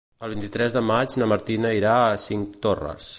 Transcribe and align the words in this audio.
El 0.27 0.31
vint-i-tres 0.35 0.73
de 0.77 0.81
maig 0.87 1.13
na 1.23 1.29
Martina 1.35 1.75
irà 1.81 1.93
a 2.07 2.19
Cinctorres. 2.27 3.09